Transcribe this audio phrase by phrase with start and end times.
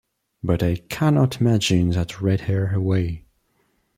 [0.43, 3.25] But I cannot imagine that red hair away.